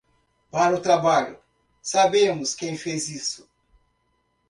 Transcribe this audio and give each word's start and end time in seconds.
Para 0.49 0.75
o 0.77 0.81
trabalho, 0.81 1.37
sabemos 1.79 2.55
quem 2.55 2.75
fez 2.75 3.07
isso. 3.07 3.47